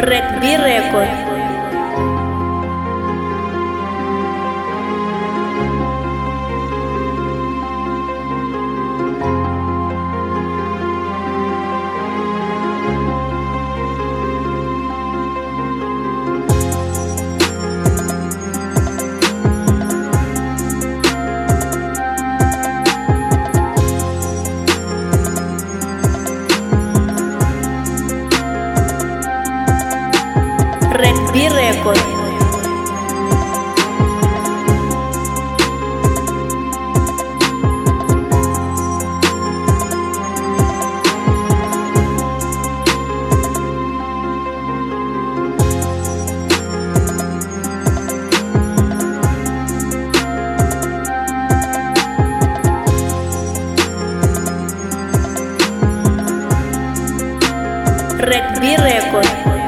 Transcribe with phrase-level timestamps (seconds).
[0.00, 1.39] Red B Record.
[30.92, 32.20] Red B Record.
[58.76, 59.59] Record.